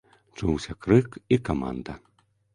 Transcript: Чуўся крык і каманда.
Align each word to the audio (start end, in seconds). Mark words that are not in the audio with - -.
Чуўся 0.39 0.75
крык 0.85 1.19
і 1.37 1.41
каманда. 1.51 1.99